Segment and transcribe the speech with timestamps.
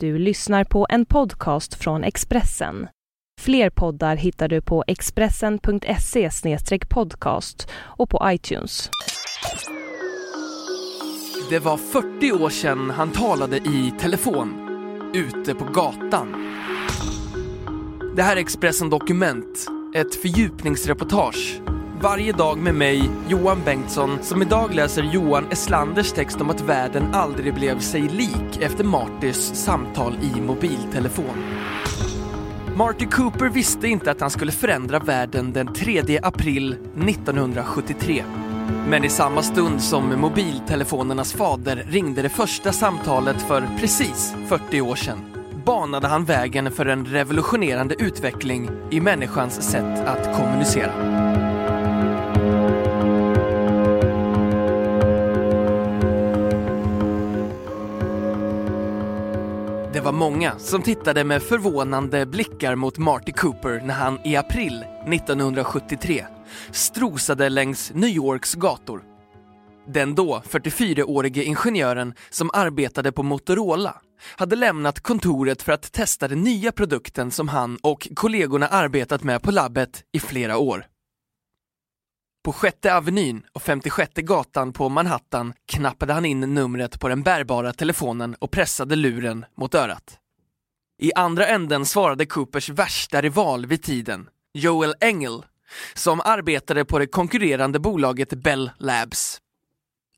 [0.00, 2.88] Du lyssnar på en podcast från Expressen.
[3.40, 6.30] Fler poddar hittar du på expressen.se
[6.88, 8.90] podcast och på iTunes.
[11.50, 14.54] Det var 40 år sedan han talade i telefon,
[15.14, 16.56] ute på gatan.
[18.16, 21.60] Det här är Expressen Dokument, ett fördjupningsreportage.
[22.06, 27.14] Varje dag med mig, Johan Bengtsson, som idag läser Johan Eslanders text om att världen
[27.14, 31.44] aldrig blev sig lik efter Martys samtal i mobiltelefon.
[32.76, 36.72] Marty Cooper visste inte att han skulle förändra världen den 3 april
[37.08, 38.24] 1973.
[38.88, 44.96] Men i samma stund som mobiltelefonernas fader ringde det första samtalet för precis 40 år
[44.96, 45.18] sedan
[45.64, 51.35] banade han vägen för en revolutionerande utveckling i människans sätt att kommunicera.
[60.16, 66.26] Många som tittade med förvånande blickar mot Marty Cooper när han i april 1973
[66.70, 69.02] strosade längs New Yorks gator.
[69.88, 74.00] Den då 44-årige ingenjören som arbetade på Motorola
[74.36, 79.42] hade lämnat kontoret för att testa den nya produkten som han och kollegorna arbetat med
[79.42, 80.86] på labbet i flera år.
[82.46, 87.72] På sjätte Avenyn och 56 gatan på Manhattan knappade han in numret på den bärbara
[87.72, 90.18] telefonen och pressade luren mot örat.
[90.98, 95.44] I andra änden svarade Coopers värsta rival vid tiden, Joel Engel,
[95.94, 99.40] som arbetade på det konkurrerande bolaget Bell Labs.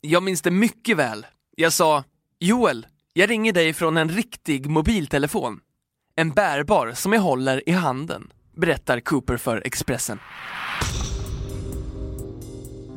[0.00, 1.26] Jag minns det mycket väl.
[1.56, 2.04] Jag sa,
[2.38, 5.60] Joel, jag ringer dig från en riktig mobiltelefon.
[6.16, 10.18] En bärbar som jag håller i handen, berättar Cooper för Expressen.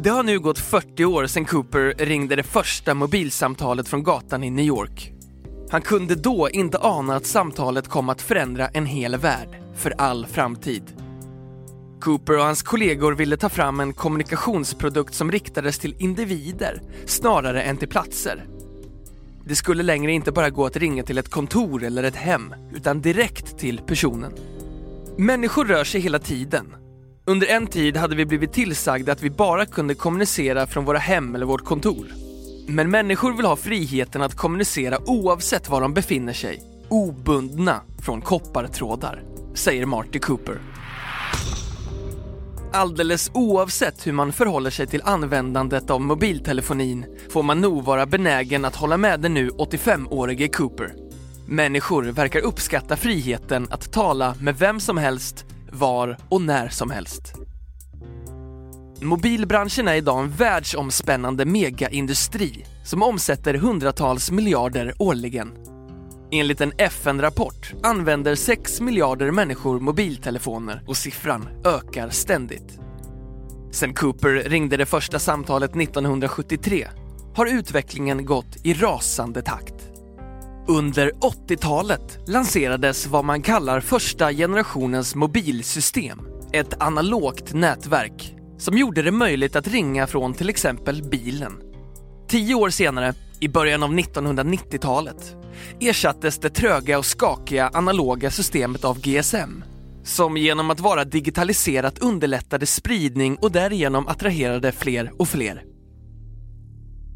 [0.03, 4.49] Det har nu gått 40 år sedan Cooper ringde det första mobilsamtalet från gatan i
[4.49, 5.13] New York.
[5.69, 10.25] Han kunde då inte ana att samtalet kom att förändra en hel värld för all
[10.25, 10.83] framtid.
[12.01, 17.77] Cooper och hans kollegor ville ta fram en kommunikationsprodukt som riktades till individer snarare än
[17.77, 18.45] till platser.
[19.45, 23.01] Det skulle längre inte bara gå att ringa till ett kontor eller ett hem, utan
[23.01, 24.31] direkt till personen.
[25.17, 26.75] Människor rör sig hela tiden
[27.25, 31.35] under en tid hade vi blivit tillsagda att vi bara kunde kommunicera från våra hem
[31.35, 32.07] eller vårt kontor.
[32.67, 39.23] Men människor vill ha friheten att kommunicera oavsett var de befinner sig, obundna från koppartrådar,
[39.53, 40.59] säger Marty Cooper.
[42.73, 48.65] Alldeles oavsett hur man förhåller sig till användandet av mobiltelefonin får man nog vara benägen
[48.65, 50.93] att hålla med den nu 85-årige Cooper.
[51.45, 57.33] Människor verkar uppskatta friheten att tala med vem som helst var och när som helst.
[59.01, 65.51] Mobilbranschen är idag en världsomspännande megaindustri som omsätter hundratals miljarder årligen.
[66.31, 72.79] Enligt en FN-rapport använder 6 miljarder människor mobiltelefoner och siffran ökar ständigt.
[73.71, 76.87] Sen Cooper ringde det första samtalet 1973
[77.35, 79.78] har utvecklingen gått i rasande takt.
[80.69, 86.19] Under 80-talet lanserades vad man kallar första generationens mobilsystem.
[86.53, 91.53] Ett analogt nätverk som gjorde det möjligt att ringa från till exempel bilen.
[92.27, 95.35] Tio år senare, i början av 1990-talet,
[95.79, 99.63] ersattes det tröga och skakiga analoga systemet av GSM
[100.03, 105.68] som genom att vara digitaliserat underlättade spridning och därigenom attraherade fler och fler.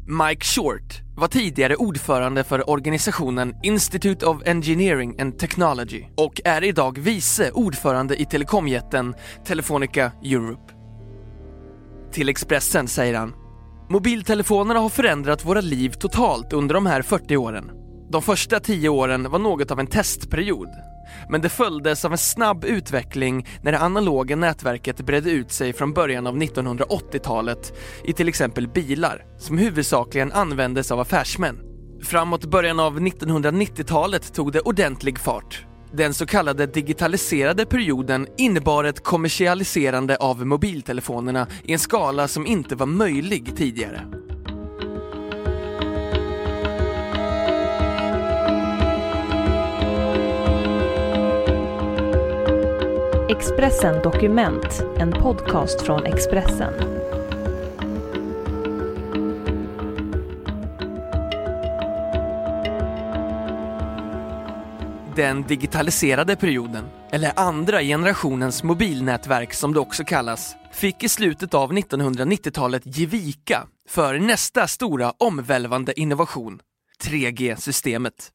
[0.06, 6.98] Mike Short var tidigare ordförande för organisationen Institute of Engineering and Technology och är idag
[6.98, 9.14] vice ordförande i telekomjätten
[9.46, 10.72] Telefonica Europe.
[12.12, 13.34] Till Expressen säger han
[13.90, 17.70] Mobiltelefonerna har förändrat våra liv totalt under de här 40 åren.
[18.10, 20.68] De första 10 åren var något av en testperiod
[21.30, 25.92] men det följdes av en snabb utveckling när det analoga nätverket bredde ut sig från
[25.92, 27.72] början av 1980-talet
[28.04, 31.60] i till exempel bilar, som huvudsakligen användes av affärsmän.
[32.02, 35.66] Framåt början av 1990-talet tog det ordentlig fart.
[35.92, 42.76] Den så kallade digitaliserade perioden innebar ett kommersialiserande av mobiltelefonerna i en skala som inte
[42.76, 44.23] var möjlig tidigare.
[53.38, 56.72] Expressen Dokument, en podcast från Expressen.
[65.16, 71.72] Den digitaliserade perioden, eller andra generationens mobilnätverk som det också kallas, fick i slutet av
[71.72, 76.60] 1990-talet ge vika för nästa stora omvälvande innovation,
[77.04, 78.30] 3G-systemet.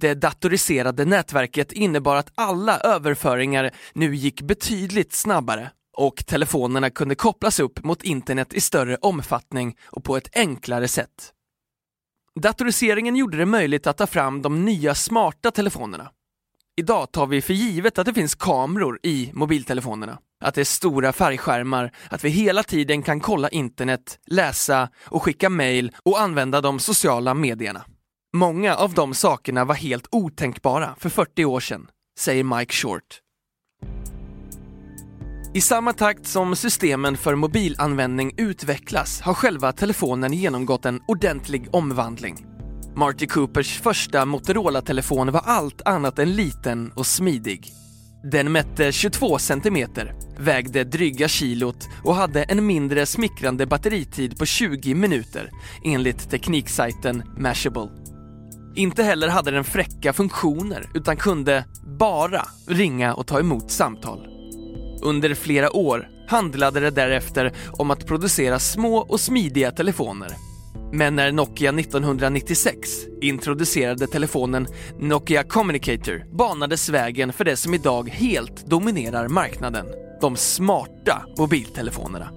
[0.00, 7.60] Det datoriserade nätverket innebar att alla överföringar nu gick betydligt snabbare och telefonerna kunde kopplas
[7.60, 11.32] upp mot internet i större omfattning och på ett enklare sätt.
[12.40, 16.10] Datoriseringen gjorde det möjligt att ta fram de nya smarta telefonerna.
[16.76, 21.12] Idag tar vi för givet att det finns kameror i mobiltelefonerna, att det är stora
[21.12, 26.78] färgskärmar, att vi hela tiden kan kolla internet, läsa och skicka mail och använda de
[26.78, 27.84] sociala medierna.
[28.36, 31.86] Många av de sakerna var helt otänkbara för 40 år sedan,
[32.18, 33.20] säger Mike Short.
[35.54, 42.46] I samma takt som systemen för mobilanvändning utvecklas har själva telefonen genomgått en ordentlig omvandling.
[42.96, 47.72] Marty Coopers första Motorola-telefon var allt annat än liten och smidig.
[48.32, 49.88] Den mätte 22 cm,
[50.38, 55.50] vägde dryga kilot och hade en mindre smickrande batteritid på 20 minuter
[55.84, 57.88] enligt tekniksajten Mashable.
[58.76, 61.64] Inte heller hade den fräcka funktioner utan kunde
[61.98, 64.26] bara ringa och ta emot samtal.
[65.02, 70.36] Under flera år handlade det därefter om att producera små och smidiga telefoner.
[70.92, 72.78] Men när Nokia 1996
[73.20, 74.66] introducerade telefonen
[74.98, 79.86] Nokia Communicator banades vägen för det som idag helt dominerar marknaden,
[80.20, 82.35] de smarta mobiltelefonerna.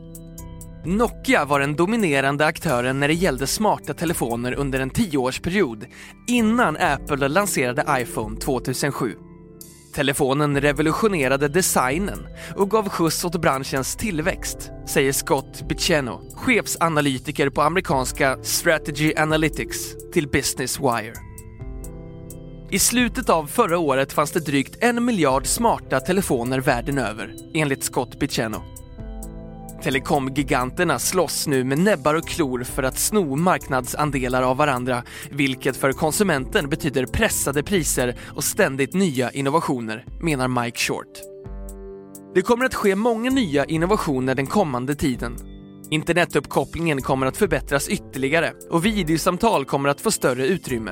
[0.85, 5.85] Nokia var den dominerande aktören när det gällde smarta telefoner under en tioårsperiod
[6.27, 9.15] innan Apple lanserade iPhone 2007.
[9.95, 18.37] Telefonen revolutionerade designen och gav skjuts åt branschens tillväxt, säger Scott Biceno, chefsanalytiker på amerikanska
[18.43, 21.13] Strategy Analytics till Business Wire.
[22.71, 27.83] I slutet av förra året fanns det drygt en miljard smarta telefoner världen över, enligt
[27.83, 28.78] Scott Biceno.
[29.83, 35.91] Telekomgiganterna slåss nu med näbbar och klor för att sno marknadsandelar av varandra, vilket för
[35.91, 41.07] konsumenten betyder pressade priser och ständigt nya innovationer, menar Mike Short.
[42.35, 45.35] Det kommer att ske många nya innovationer den kommande tiden.
[45.89, 50.91] Internetuppkopplingen kommer att förbättras ytterligare och videosamtal kommer att få större utrymme.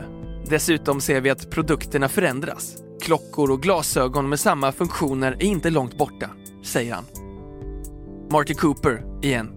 [0.49, 2.75] Dessutom ser vi att produkterna förändras.
[3.01, 6.29] Klockor och glasögon med samma funktioner är inte långt borta,
[6.63, 7.26] säger han.
[8.31, 9.49] Marty Cooper igen.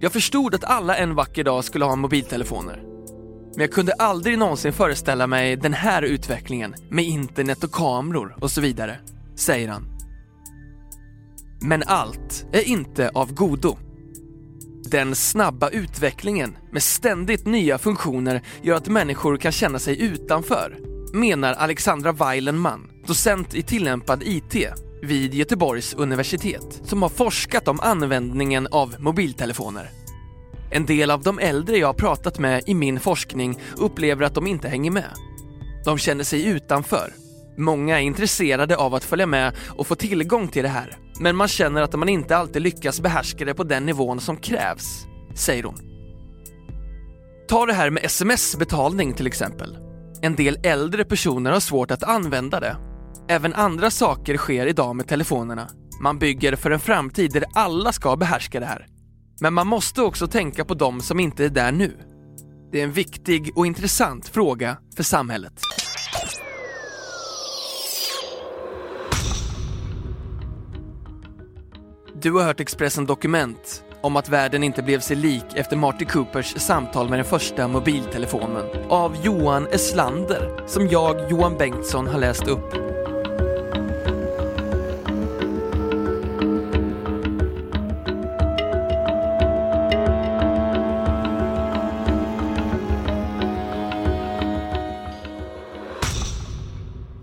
[0.00, 2.82] Jag förstod att alla en vacker dag skulle ha mobiltelefoner.
[3.52, 8.50] Men jag kunde aldrig någonsin föreställa mig den här utvecklingen med internet och kameror och
[8.50, 8.98] så vidare,
[9.36, 9.88] säger han.
[11.62, 13.76] Men allt är inte av godo.
[14.90, 20.78] Den snabba utvecklingen med ständigt nya funktioner gör att människor kan känna sig utanför,
[21.14, 24.54] menar Alexandra Weilenman, docent i tillämpad IT
[25.06, 29.90] vid Göteborgs universitet som har forskat om användningen av mobiltelefoner.
[30.70, 34.46] En del av de äldre jag har pratat med i min forskning upplever att de
[34.46, 35.10] inte hänger med.
[35.84, 37.12] De känner sig utanför.
[37.58, 41.48] Många är intresserade av att följa med och få tillgång till det här, men man
[41.48, 45.80] känner att man inte alltid lyckas behärska det på den nivån som krävs, säger hon.
[47.48, 49.78] Ta det här med sms-betalning till exempel.
[50.22, 52.76] En del äldre personer har svårt att använda det
[53.28, 55.68] Även andra saker sker idag med telefonerna.
[56.02, 58.86] Man bygger för en framtid där alla ska behärska det här.
[59.40, 61.96] Men man måste också tänka på de som inte är där nu.
[62.72, 65.52] Det är en viktig och intressant fråga för samhället.
[72.22, 76.60] Du har hört Expressen Dokument om att världen inte blev sig lik efter Marty Coopers
[76.60, 82.95] samtal med den första mobiltelefonen av Johan Eslander som jag, Johan Bengtsson, har läst upp.